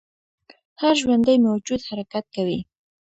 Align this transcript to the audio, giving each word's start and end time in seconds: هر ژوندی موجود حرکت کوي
هر 0.81 0.93
ژوندی 1.01 1.37
موجود 1.47 1.81
حرکت 1.89 2.25
کوي 2.35 2.59